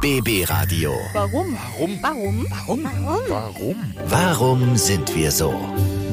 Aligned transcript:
BB 0.00 0.48
Radio. 0.48 0.92
Warum? 1.12 1.58
Warum? 1.76 1.98
Warum? 2.00 2.84
Warum? 2.84 2.84
Warum? 3.28 3.76
Warum 4.06 4.76
sind 4.76 5.12
wir 5.16 5.32
so? 5.32 5.52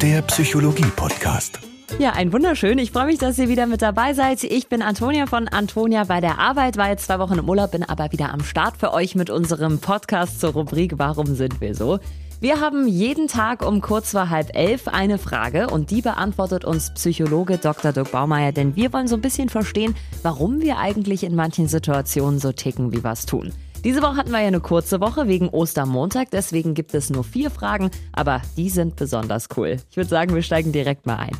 Der 0.01 0.23
Psychologie-Podcast. 0.23 1.59
Ja, 1.99 2.13
ein 2.13 2.33
wunderschön. 2.33 2.79
Ich 2.79 2.91
freue 2.91 3.05
mich, 3.05 3.19
dass 3.19 3.37
ihr 3.37 3.47
wieder 3.47 3.67
mit 3.67 3.83
dabei 3.83 4.15
seid. 4.15 4.43
Ich 4.43 4.69
bin 4.69 4.81
Antonia 4.81 5.27
von 5.27 5.47
Antonia 5.47 6.05
bei 6.05 6.19
der 6.19 6.39
Arbeit, 6.39 6.77
war 6.77 6.89
jetzt 6.89 7.05
zwei 7.05 7.19
Wochen 7.19 7.37
im 7.37 7.47
Urlaub, 7.47 7.73
bin 7.73 7.83
aber 7.83 8.11
wieder 8.11 8.33
am 8.33 8.43
Start 8.43 8.77
für 8.77 8.91
euch 8.91 9.13
mit 9.13 9.29
unserem 9.29 9.77
Podcast 9.77 10.39
zur 10.39 10.53
Rubrik 10.53 10.97
Warum 10.97 11.35
sind 11.35 11.61
wir 11.61 11.75
so? 11.75 11.99
Wir 12.41 12.59
haben 12.59 12.87
jeden 12.87 13.27
Tag 13.27 13.63
um 13.63 13.81
kurz 13.81 14.11
vor 14.11 14.31
halb 14.31 14.55
elf 14.57 14.87
eine 14.87 15.19
Frage 15.19 15.67
und 15.67 15.91
die 15.91 16.01
beantwortet 16.01 16.65
uns 16.65 16.91
Psychologe 16.95 17.59
Dr. 17.59 17.93
Dirk 17.93 18.11
Baumeier, 18.11 18.51
denn 18.51 18.75
wir 18.75 18.91
wollen 18.93 19.07
so 19.07 19.15
ein 19.15 19.21
bisschen 19.21 19.49
verstehen, 19.49 19.95
warum 20.23 20.59
wir 20.59 20.79
eigentlich 20.79 21.23
in 21.23 21.35
manchen 21.35 21.67
Situationen 21.67 22.39
so 22.39 22.51
ticken, 22.51 22.91
wie 22.91 23.03
wir 23.03 23.11
es 23.11 23.27
tun. 23.27 23.53
Diese 23.85 24.01
Woche 24.01 24.17
hatten 24.17 24.31
wir 24.31 24.41
ja 24.41 24.47
eine 24.47 24.61
kurze 24.61 24.99
Woche 24.99 25.27
wegen 25.27 25.47
Ostermontag, 25.47 26.31
deswegen 26.31 26.73
gibt 26.73 26.95
es 26.95 27.11
nur 27.11 27.23
vier 27.23 27.51
Fragen, 27.51 27.91
aber 28.13 28.41
die 28.57 28.71
sind 28.71 28.95
besonders 28.95 29.47
cool. 29.55 29.77
Ich 29.91 29.95
würde 29.95 30.09
sagen, 30.09 30.33
wir 30.33 30.41
steigen 30.41 30.71
direkt 30.71 31.05
mal 31.05 31.17
ein. 31.17 31.37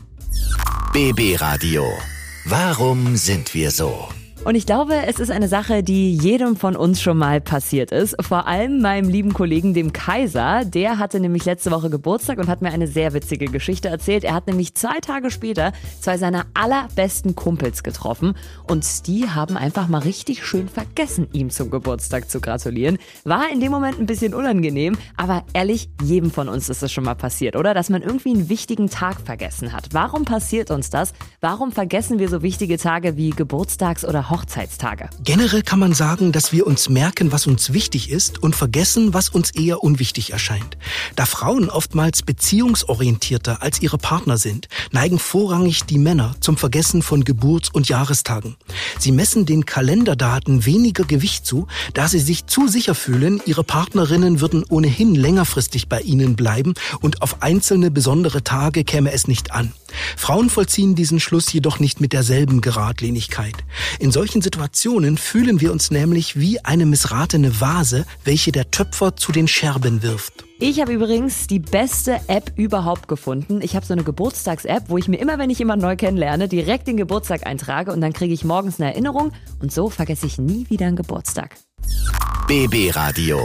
BB 0.94 1.42
Radio. 1.42 1.84
Warum 2.46 3.16
sind 3.16 3.56
wir 3.56 3.72
so? 3.72 4.10
Und 4.46 4.54
ich 4.54 4.68
glaube, 4.68 4.94
es 5.08 5.20
ist 5.20 5.32
eine 5.32 5.48
Sache, 5.48 5.82
die 5.82 6.14
jedem 6.14 6.56
von 6.56 6.76
uns 6.76 7.02
schon 7.02 7.18
mal 7.18 7.42
passiert 7.42 7.92
ist. 7.92 8.16
Vor 8.24 8.46
allem 8.46 8.80
meinem 8.80 9.10
lieben 9.10 9.34
Kollegen, 9.34 9.74
dem 9.74 9.92
Kaiser. 9.92 10.64
Der 10.66 11.00
hatte 11.00 11.20
nämlich 11.20 11.46
letzte 11.46 11.72
Woche 11.72 11.90
Geburtstag 11.90 12.38
und 12.38 12.48
hat 12.48 12.62
mir 12.62 12.70
eine 12.70 12.86
sehr 12.86 13.14
witzige 13.14 13.48
Geschichte 13.48 13.90
erzählt. 13.90 14.24
Er 14.24 14.36
hat 14.36 14.46
nämlich 14.46 14.76
zwei 14.76 15.00
Tage 15.00 15.32
später 15.32 15.74
zwei 16.00 16.20
seiner 16.20 16.46
allerbesten 16.54 17.34
Kumpels 17.36 17.82
getroffen. 17.82 18.36
Und 18.68 19.08
die 19.08 19.28
haben 19.28 19.58
einfach 19.58 19.88
mal 19.88 20.04
richtig 20.04 20.46
schön 20.46 20.70
vergessen, 20.70 21.28
ihm 21.34 21.50
zum 21.50 21.72
Geburtstag 21.72 22.30
zu 22.30 22.40
gratulieren. 22.40 23.00
War 23.24 23.52
in 23.52 23.62
dem 23.62 23.72
Moment 23.72 24.00
ein 24.00 24.06
bisschen 24.06 24.36
unangenehm, 24.36 24.96
aber 25.18 25.44
ehrlich, 25.54 25.90
jedem 26.04 26.30
von 26.30 26.50
uns 26.50 26.70
ist 26.70 26.84
es 26.84 26.92
schon 26.92 27.06
mal 27.06 27.16
passiert, 27.16 27.56
oder? 27.56 27.74
Dass 27.74 27.90
man 27.90 28.04
irgendwie 28.04 28.36
einen 28.36 28.48
wichtigen 28.48 28.92
Tag 28.92 29.22
vergessen 29.22 29.74
hat. 29.74 29.88
Warum 29.92 30.24
passiert 30.24 30.70
uns 30.70 30.92
das? 30.92 31.14
Warum 31.42 31.72
vergessen 31.72 32.20
wir 32.20 32.30
so 32.30 32.44
wichtige 32.44 32.78
Tage 32.78 33.18
wie 33.18 33.32
Geburtstags- 33.32 34.06
oder 34.06 34.30
Hochzeitstage. 34.36 35.10
Generell 35.24 35.62
kann 35.62 35.80
man 35.80 35.94
sagen, 35.94 36.34
dass 36.34 36.52
wir 36.52 36.68
uns 36.68 36.90
merken, 36.90 37.32
was 37.32 37.48
uns 37.48 37.72
wichtig 37.72 38.10
ist 38.10 38.44
und 38.44 38.54
vergessen, 38.54 39.14
was 39.14 39.30
uns 39.30 39.52
eher 39.52 39.82
unwichtig 39.82 40.34
erscheint. 40.34 40.78
Da 41.16 41.26
Frauen 41.26 41.70
oftmals 41.70 42.22
beziehungsorientierter 42.22 43.62
als 43.62 43.82
ihre 43.82 43.98
Partner 43.98 44.38
sind, 44.38 44.68
neigen 44.92 45.20
vorrangig 45.20 45.86
die 45.86 45.98
Männer 45.98 46.36
zum 46.42 46.58
Vergessen 46.58 47.02
von 47.02 47.24
Geburts- 47.24 47.70
und 47.70 47.88
Jahrestagen. 47.88 48.58
Sie 49.00 49.14
messen 49.14 49.46
den 49.46 49.66
Kalenderdaten 49.66 50.66
weniger 50.66 51.06
Gewicht 51.06 51.46
zu, 51.46 51.68
da 51.94 52.10
sie 52.10 52.20
sich 52.20 52.46
zu 52.46 52.68
sicher 52.68 52.96
fühlen, 52.96 53.42
ihre 53.46 53.64
Partnerinnen 53.64 54.42
würden 54.42 54.66
ohnehin 54.68 55.16
längerfristig 55.16 55.88
bei 55.88 56.02
ihnen 56.02 56.36
bleiben 56.36 56.74
und 57.00 57.22
auf 57.22 57.42
einzelne 57.42 57.90
besondere 57.90 58.44
Tage 58.44 58.84
käme 58.84 59.14
es 59.14 59.28
nicht 59.30 59.52
an. 59.54 59.72
Frauen 60.18 60.50
vollziehen 60.50 60.96
diesen 60.96 61.20
Schluss 61.20 61.52
jedoch 61.52 61.80
nicht 61.80 62.02
mit 62.02 62.14
derselben 62.14 62.62
Geradlinigkeit. 62.62 63.56
In 64.00 64.12
solchen 64.12 64.42
Situationen 64.42 65.18
fühlen 65.18 65.62
wir 65.62 65.72
uns 65.72 65.92
nämlich 65.92 66.40
wie 66.40 66.64
eine 66.64 66.86
missratene 66.86 67.62
Vase, 67.62 68.06
welche 68.24 68.52
der 68.52 68.72
Töpfer 68.72 69.16
zu 69.16 69.32
den 69.32 69.48
Scherben 69.48 70.02
wirft. 70.04 70.46
Ich 70.60 70.80
habe 70.80 70.94
übrigens 70.94 71.48
die 71.48 71.60
beste 71.60 72.22
App 72.28 72.54
überhaupt 72.56 73.10
gefunden. 73.10 73.60
Ich 73.62 73.76
habe 73.76 73.86
so 73.86 73.94
eine 73.94 74.04
Geburtstags-App, 74.04 74.84
wo 74.88 74.98
ich 74.98 75.10
mir 75.10 75.18
immer, 75.18 75.38
wenn 75.38 75.50
ich 75.50 75.60
jemanden 75.60 75.86
neu 75.86 75.98
kennenlerne, 75.98 76.48
direkt 76.48 76.88
den 76.88 76.96
Geburtstag 76.96 77.46
eintrage 77.46 77.92
und 77.92 78.00
dann 78.00 78.14
kriege 78.14 78.34
ich 78.34 78.46
morgens 78.46 78.80
eine 78.80 78.92
Erinnerung 78.92 79.34
und 79.62 79.74
so 79.74 79.90
vergesse 79.90 80.26
ich 80.26 80.38
nie 80.38 80.66
wieder 80.70 80.88
einen 80.88 80.96
Geburtstag. 80.96 81.56
BB 82.48 82.96
Radio. 82.96 83.42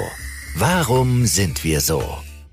Warum 0.55 1.27
sind 1.27 1.65
wir 1.65 1.81
so? 1.81 2.03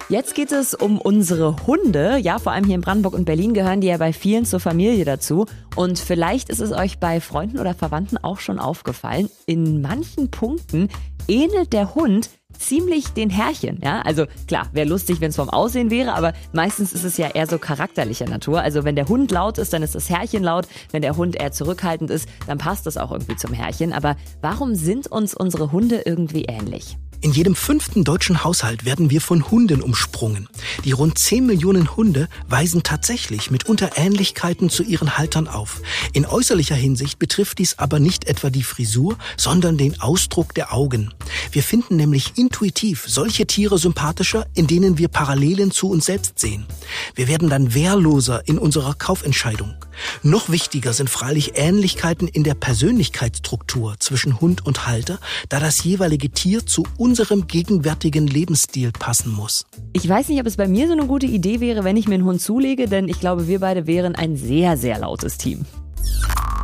Jetzt 0.10 0.36
geht 0.36 0.54
es 0.54 0.74
um 0.74 1.02
unsere 1.02 1.68
Hunde. 1.68 2.18
Ja, 2.18 2.40
vor 2.40 2.54
allem 2.54 2.64
hier 2.64 2.76
in 2.76 2.82
Brandenburg 2.82 3.14
und 3.14 3.26
Berlin 3.26 3.54
gehören 3.54 3.82
die 3.82 3.88
ja 3.88 3.98
bei 3.98 4.14
vielen 4.14 4.46
zur 4.46 4.62
Familie 4.62 5.04
dazu. 5.04 5.48
Und 5.76 6.00
vielleicht 6.00 6.48
ist 6.48 6.62
es 6.62 6.72
euch 6.72 6.98
bei 7.00 7.20
Freunden 7.20 7.60
oder 7.60 7.74
Verwandten 7.74 8.18
auch 8.18 8.40
schon 8.40 8.58
aufgefallen. 8.58 9.30
In 9.48 9.82
manchen 9.82 10.32
Punkten 10.32 10.88
ähnelt 11.28 11.74
der 11.74 11.94
Hund 11.94 12.30
ziemlich 12.58 13.10
den 13.10 13.30
Herrchen, 13.30 13.82
ja. 13.84 14.02
Also 14.02 14.26
klar, 14.48 14.70
wäre 14.72 14.88
lustig, 14.88 15.20
wenn 15.20 15.32
es 15.32 15.36
vom 15.36 15.50
Aussehen 15.50 15.92
wäre, 15.92 16.14
aber 16.14 16.32
meistens 16.54 16.94
ist 16.94 17.04
es 17.04 17.18
ja 17.18 17.28
eher 17.28 17.46
so 17.46 17.58
charakterlicher 17.58 18.30
Natur. 18.30 18.62
Also 18.62 18.86
wenn 18.86 18.96
der 18.96 19.10
Hund 19.10 19.30
laut 19.32 19.58
ist, 19.58 19.74
dann 19.74 19.84
ist 19.84 19.94
das 19.94 20.10
Herrchen 20.10 20.42
laut. 20.42 20.70
Wenn 20.92 21.02
der 21.02 21.18
Hund 21.18 21.36
eher 21.36 21.52
zurückhaltend 21.52 22.12
ist, 22.12 22.30
dann 22.48 22.58
passt 22.58 22.86
das 22.86 22.96
auch 22.96 23.12
irgendwie 23.12 23.36
zum 23.36 23.52
Herrchen. 23.52 23.92
Aber 23.92 24.16
warum 24.42 24.74
sind 24.74 25.08
uns 25.08 25.36
unsere 25.36 25.74
Hunde 25.74 26.02
irgendwie 26.06 26.46
ähnlich? 26.46 26.98
In 27.28 27.34
jedem 27.34 27.56
fünften 27.56 28.06
deutschen 28.06 28.46
Haushalt 28.46 28.86
werden 28.86 29.10
wir 29.10 29.20
von 29.20 29.52
Hunden 29.52 29.82
umsprungen. 29.82 30.48
Die 30.86 30.94
rund 30.94 31.18
10 31.18 31.46
Millionen 31.46 31.98
Hunde 31.98 32.30
weisen 32.48 32.84
tatsächlich 32.84 33.52
mitunter 33.52 33.98
Ähnlichkeiten 33.98 34.70
zu 34.70 34.82
ihren 34.82 35.18
Haltern 35.18 35.50
auf. 35.50 35.82
In 36.14 36.26
äußerlicher 36.26 36.76
Hinsicht 36.76 37.20
betrifft 37.20 37.58
dies 37.58 37.80
aber 37.80 38.00
nicht 38.00 38.30
etwa 38.30 38.50
die 38.50 38.64
Frisur, 38.64 39.18
sondern 39.36 39.78
den 39.78 40.00
Ausdruck 40.00 40.54
der 40.54 40.74
Augen. 40.74 41.14
Wir 41.52 41.64
finden 41.64 41.98
nämlich 41.98 42.38
intuitiv 42.38 43.04
solche 43.10 43.46
Tiere 43.46 43.78
sympathischer, 43.78 44.46
in 44.54 44.68
denen 44.68 44.98
wir 44.98 45.10
Parallelen 45.10 45.72
zu 45.72 45.90
uns 45.90 46.06
selbst 46.06 46.40
sehen. 46.40 46.66
Wir 47.14 47.28
werden 47.28 47.50
dann 47.50 47.74
wehrloser 47.74 48.48
in 48.48 48.58
unserer 48.58 48.94
Kaufentscheidung. 48.94 49.76
Noch 50.24 50.50
wichtiger 50.50 50.94
sind 50.94 51.10
freilich 51.10 51.54
Ähnlichkeiten 51.56 52.28
in 52.28 52.44
der 52.44 52.54
Persönlichkeitsstruktur 52.54 53.96
zwischen 54.00 54.40
Hund 54.42 54.66
und 54.66 54.88
Halter, 54.88 55.20
da 55.50 55.60
das 55.60 55.84
jeweilige 55.84 56.30
Tier 56.30 56.66
zu 56.66 56.84
unserem 56.98 57.48
gegenwärtigen 57.48 58.28
Lebensstil 58.28 58.92
passen 58.92 59.32
muss. 59.32 59.66
Ich 59.94 60.08
weiß 60.08 60.30
nicht, 60.30 60.40
ob 60.40 60.48
es 60.48 60.58
bei 60.58 60.68
mir 60.68 60.88
so 60.88 60.94
eine 60.94 61.06
gute 61.06 61.26
Idee 61.26 61.60
wäre, 61.60 61.84
wenn 61.84 61.98
ich 61.98 62.08
mir 62.08 62.16
einen 62.16 62.26
Hund 62.26 62.42
zulege, 62.42 62.88
denn 62.88 63.08
ich 63.08 63.20
glaube, 63.20 63.48
wir 63.48 63.60
beide 63.60 63.88
wären 63.88 64.16
ein 64.16 64.36
sehr, 64.38 64.78
sehr 64.78 65.00
lautes 65.00 65.38
Team. 65.38 65.66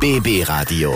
BB 0.00 0.48
Radio. 0.48 0.92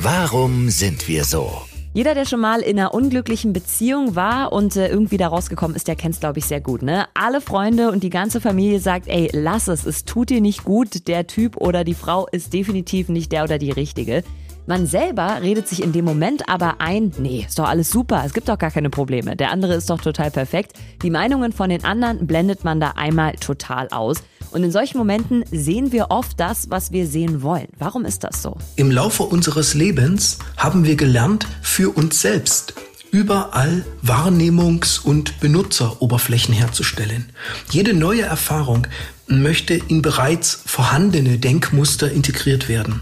Warum 0.00 0.70
sind 0.70 1.08
wir 1.08 1.24
so? 1.24 1.69
Jeder, 1.92 2.14
der 2.14 2.24
schon 2.24 2.38
mal 2.38 2.60
in 2.60 2.78
einer 2.78 2.94
unglücklichen 2.94 3.52
Beziehung 3.52 4.14
war 4.14 4.52
und 4.52 4.76
äh, 4.76 4.86
irgendwie 4.86 5.16
da 5.16 5.26
rausgekommen 5.26 5.74
ist, 5.74 5.88
der 5.88 5.96
kennt 5.96 6.14
es, 6.14 6.20
glaube 6.20 6.38
ich, 6.38 6.44
sehr 6.44 6.60
gut. 6.60 6.82
Ne? 6.82 7.08
Alle 7.14 7.40
Freunde 7.40 7.90
und 7.90 8.04
die 8.04 8.10
ganze 8.10 8.40
Familie 8.40 8.78
sagt, 8.78 9.08
ey, 9.08 9.28
lass 9.32 9.66
es, 9.66 9.84
es 9.84 10.04
tut 10.04 10.30
dir 10.30 10.40
nicht 10.40 10.62
gut, 10.62 11.08
der 11.08 11.26
Typ 11.26 11.56
oder 11.56 11.82
die 11.82 11.94
Frau 11.94 12.28
ist 12.30 12.52
definitiv 12.52 13.08
nicht 13.08 13.32
der 13.32 13.42
oder 13.42 13.58
die 13.58 13.72
Richtige. 13.72 14.22
Man 14.70 14.86
selber 14.86 15.40
redet 15.42 15.66
sich 15.66 15.82
in 15.82 15.90
dem 15.90 16.04
Moment 16.04 16.48
aber 16.48 16.76
ein, 16.80 17.10
nee, 17.18 17.44
ist 17.44 17.58
doch 17.58 17.68
alles 17.68 17.90
super, 17.90 18.22
es 18.24 18.32
gibt 18.32 18.48
doch 18.48 18.56
gar 18.56 18.70
keine 18.70 18.88
Probleme, 18.88 19.34
der 19.34 19.50
andere 19.50 19.74
ist 19.74 19.90
doch 19.90 20.00
total 20.00 20.30
perfekt. 20.30 20.74
Die 21.02 21.10
Meinungen 21.10 21.50
von 21.50 21.70
den 21.70 21.84
anderen 21.84 22.28
blendet 22.28 22.62
man 22.62 22.78
da 22.78 22.90
einmal 22.90 23.32
total 23.32 23.88
aus. 23.88 24.18
Und 24.52 24.62
in 24.62 24.70
solchen 24.70 24.98
Momenten 24.98 25.42
sehen 25.50 25.90
wir 25.90 26.12
oft 26.12 26.38
das, 26.38 26.70
was 26.70 26.92
wir 26.92 27.08
sehen 27.08 27.42
wollen. 27.42 27.66
Warum 27.80 28.04
ist 28.04 28.22
das 28.22 28.42
so? 28.42 28.58
Im 28.76 28.92
Laufe 28.92 29.24
unseres 29.24 29.74
Lebens 29.74 30.38
haben 30.56 30.84
wir 30.84 30.94
gelernt, 30.94 31.48
für 31.62 31.90
uns 31.90 32.20
selbst 32.20 32.74
überall 33.10 33.84
Wahrnehmungs- 34.04 35.02
und 35.02 35.40
Benutzeroberflächen 35.40 36.54
herzustellen. 36.54 37.30
Jede 37.70 37.92
neue 37.92 38.22
Erfahrung 38.22 38.86
möchte 39.30 39.74
in 39.74 40.02
bereits 40.02 40.62
vorhandene 40.66 41.38
Denkmuster 41.38 42.10
integriert 42.10 42.68
werden. 42.68 43.00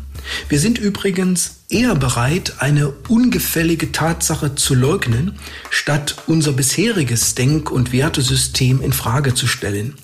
Wir 0.48 0.60
sind 0.60 0.78
übrigens 0.78 1.56
eher 1.70 1.94
bereit, 1.94 2.54
eine 2.58 2.90
ungefällige 3.08 3.92
Tatsache 3.92 4.54
zu 4.54 4.74
leugnen, 4.74 5.38
statt 5.70 6.16
unser 6.26 6.52
bisheriges 6.52 7.34
Denk- 7.34 7.70
und 7.70 7.92
Wertesystem 7.92 8.80
in 8.82 8.92
Frage 8.92 9.34
zu 9.34 9.46
stellen. 9.46 9.94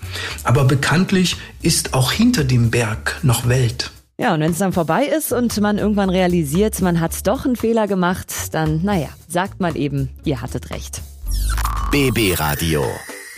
Aber 0.43 0.65
bekanntlich 0.65 1.37
ist 1.63 1.95
auch 1.95 2.13
hinter 2.13 2.45
dem 2.45 2.71
Berg 2.71 3.19
noch 3.23 3.49
Welt. 3.49 3.91
Ja, 4.17 4.33
und 4.33 4.41
wenn 4.41 4.53
es 4.53 4.59
dann 4.59 4.73
vorbei 4.73 5.07
ist 5.07 5.33
und 5.33 5.61
man 5.61 5.79
irgendwann 5.79 6.09
realisiert, 6.09 6.81
man 6.81 7.01
hat 7.01 7.27
doch 7.27 7.45
einen 7.45 7.57
Fehler 7.57 7.89
gemacht, 7.89 8.33
dann, 8.53 8.83
naja, 8.85 9.09
sagt 9.29 9.61
man 9.61 9.75
eben, 9.75 10.09
ihr 10.25 10.41
hattet 10.41 10.71
recht. 10.71 11.03
BB 11.91 12.39
Radio. 12.39 12.85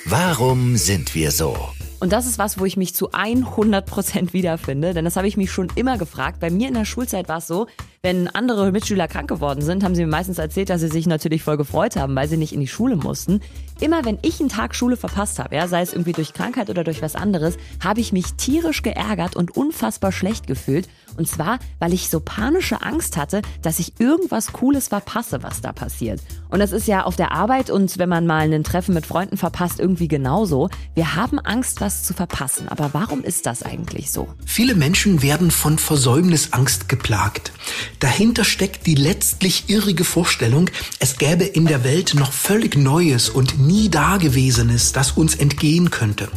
Warum 0.05 0.77
sind 0.77 1.15
wir 1.15 1.31
so? 1.31 1.76
Und 1.99 2.13
das 2.13 2.27
ist 2.27 2.39
was, 2.39 2.61
wo 2.61 2.67
ich 2.67 2.77
mich 2.77 2.95
zu 2.95 3.13
100% 3.13 4.35
wiederfinde, 4.35 4.93
denn 4.93 5.07
das 5.07 5.17
habe 5.17 5.29
ich 5.29 5.39
mich 5.39 5.51
schon 5.51 5.69
immer 5.77 5.97
gefragt. 5.97 6.41
Bei 6.41 6.51
mir 6.51 6.69
in 6.69 6.75
der 6.75 6.85
Schulzeit 6.85 7.29
war 7.29 7.39
es 7.39 7.47
so, 7.47 7.67
wenn 8.03 8.29
andere 8.29 8.71
Mitschüler 8.71 9.09
krank 9.09 9.29
geworden 9.29 9.63
sind, 9.63 9.83
haben 9.83 9.95
sie 9.95 10.05
mir 10.05 10.11
meistens 10.11 10.39
erzählt, 10.39 10.69
dass 10.69 10.83
sie 10.83 10.89
sich 10.89 11.07
natürlich 11.07 11.43
voll 11.43 11.57
gefreut 11.57 11.97
haben, 11.97 12.15
weil 12.15 12.29
sie 12.29 12.37
nicht 12.37 12.53
in 12.53 12.61
die 12.61 12.69
Schule 12.69 12.97
mussten. 12.97 13.41
Immer 13.81 14.05
wenn 14.05 14.19
ich 14.23 14.41
einen 14.41 14.51
Tag 14.51 14.75
Schule 14.75 14.97
verpasst 14.97 15.39
habe, 15.39 15.57
ja, 15.57 15.69
sei 15.69 15.81
es 15.81 15.93
irgendwie 15.93 16.13
durch 16.13 16.35
Krankheit 16.35 16.69
oder 16.69 16.85
durch 16.85 17.01
was 17.01 17.17
anderes, 17.17 17.57
habe 17.83 18.01
ich 18.01 18.13
mich 18.13 18.35
tierisch 18.35 18.83
geärgert 18.83 19.35
und 19.35 19.57
unfassbar 19.57 20.13
schlecht 20.13 20.47
gefühlt. 20.47 20.89
Und 21.17 21.29
zwar, 21.29 21.59
weil 21.79 21.93
ich 21.93 22.09
so 22.09 22.21
panische 22.21 22.83
Angst 22.83 23.17
hatte, 23.17 23.43
dass 23.63 23.79
ich 23.79 23.99
irgendwas 23.99 24.53
Cooles 24.53 24.89
verpasse, 24.89 25.43
was 25.43 25.61
da 25.61 25.73
passiert. 25.73 26.21
Und 26.49 26.61
das 26.61 26.73
ist 26.73 26.87
ja 26.87 27.05
auf 27.05 27.17
der 27.17 27.33
Arbeit 27.33 27.71
und 27.71 27.99
wenn 27.99 28.09
man 28.09 28.27
mal 28.27 28.53
ein 28.53 28.65
Treffen 28.65 28.95
mit 28.95 29.07
Freunden 29.07 29.37
verpasst, 29.37 29.81
irgendwie 29.81 30.09
genauso. 30.09 30.71
Wir 30.95 31.15
haben 31.17 31.39
Angst, 31.39 31.81
was 31.81 32.05
zu 32.05 32.15
verpassen. 32.15 32.69
Aber 32.69 32.91
warum 32.93 33.25
ist 33.25 33.47
das 33.47 33.63
eigentlich 33.63 34.11
so? 34.11 34.29
Viele 34.45 34.75
Menschen 34.75 35.23
werden 35.23 35.51
von 35.51 35.79
Versäumnisangst 35.79 36.89
geplagt. 36.89 37.53
Dahinter 38.01 38.45
steckt 38.45 38.87
die 38.87 38.95
letztlich 38.95 39.69
irrige 39.69 40.05
Vorstellung, 40.05 40.71
es 40.99 41.19
gäbe 41.19 41.45
in 41.45 41.67
der 41.67 41.85
Welt 41.85 42.15
noch 42.15 42.33
völlig 42.33 42.77
Neues 42.77 43.29
und 43.29 43.59
nie 43.59 43.89
Dagewesenes, 43.89 44.93
das 44.93 45.13
uns 45.13 45.35
entgehen 45.35 45.91
könnte. 45.91 46.29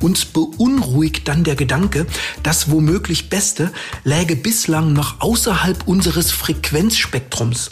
Uns 0.00 0.24
beunruhigt 0.24 1.28
dann 1.28 1.44
der 1.44 1.56
Gedanke, 1.56 2.06
das 2.42 2.70
womöglich 2.70 3.28
Beste 3.30 3.72
läge 4.04 4.19
bislang 4.24 4.92
noch 4.92 5.20
außerhalb 5.20 5.86
unseres 5.86 6.30
Frequenzspektrums. 6.30 7.70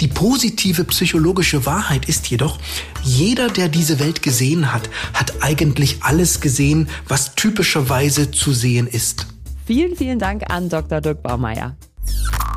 Die 0.00 0.08
positive 0.08 0.84
psychologische 0.84 1.66
Wahrheit 1.66 2.06
ist 2.08 2.28
jedoch, 2.28 2.58
jeder, 3.02 3.48
der 3.48 3.68
diese 3.68 4.00
Welt 4.00 4.22
gesehen 4.22 4.72
hat, 4.72 4.90
hat 5.12 5.42
eigentlich 5.42 6.02
alles 6.02 6.40
gesehen, 6.40 6.88
was 7.08 7.34
typischerweise 7.34 8.30
zu 8.30 8.52
sehen 8.52 8.86
ist. 8.86 9.26
Vielen, 9.66 9.96
vielen 9.96 10.18
Dank 10.18 10.50
an 10.50 10.68
Dr. 10.68 11.00
Dirk 11.00 11.22
Baumeier. 11.22 11.76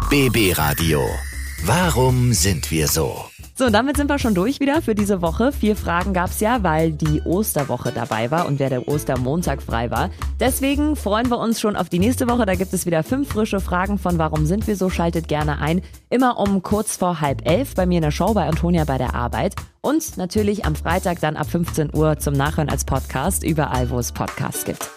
BB 0.10 0.57
Radio. 0.57 1.01
Warum 1.63 2.34
sind 2.34 2.69
wir 2.72 2.88
so? 2.88 3.25
So, 3.59 3.71
damit 3.71 3.98
sind 3.98 4.07
wir 4.07 4.19
schon 4.19 4.36
durch 4.36 4.59
wieder 4.59 4.83
für 4.83 4.94
diese 4.94 5.24
Woche. 5.24 5.51
Vier 5.51 5.75
Fragen 5.75 6.13
gab's 6.13 6.42
ja, 6.42 6.62
weil 6.62 6.92
die 6.92 7.24
Osterwoche 7.24 7.92
dabei 7.92 8.30
war 8.30 8.45
und 8.45 8.59
wer 8.59 8.69
der 8.69 8.88
Ostermontag 8.88 9.63
frei 9.63 9.89
war. 9.89 10.12
Deswegen 10.39 10.95
freuen 10.95 11.31
wir 11.31 11.39
uns 11.39 11.59
schon 11.59 11.75
auf 11.75 11.89
die 11.89 11.98
nächste 11.98 12.30
Woche. 12.30 12.45
Da 12.45 12.54
gibt 12.54 12.71
es 12.71 12.86
wieder 12.86 13.01
fünf 13.01 13.30
frische 13.30 13.59
Fragen 13.59 13.98
von 13.98 14.19
Warum 14.19 14.45
sind 14.45 14.68
wir 14.68 14.75
so? 14.75 14.92
Schaltet 14.92 15.27
gerne 15.27 15.57
ein. 15.57 15.81
Immer 16.12 16.38
um 16.38 16.62
kurz 16.62 16.98
vor 16.98 17.19
halb 17.19 17.50
elf 17.50 17.74
bei 17.74 17.88
mir 17.88 17.95
in 17.95 18.04
der 18.04 18.12
Show 18.12 18.31
bei 18.36 18.45
Antonia 18.45 18.83
bei 18.83 19.00
der 19.00 19.15
Arbeit. 19.15 19.56
Und 19.81 20.18
natürlich 20.18 20.65
am 20.65 20.75
Freitag 20.75 21.19
dann 21.21 21.36
ab 21.36 21.50
15 21.50 21.95
Uhr 21.95 22.19
zum 22.19 22.36
Nachhören 22.36 22.69
als 22.69 22.86
Podcast 22.86 23.44
überall, 23.44 23.89
wo 23.89 23.98
es 23.98 24.12
Podcasts 24.12 24.65
gibt. 24.65 24.96